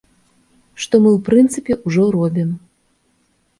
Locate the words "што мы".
0.85-1.09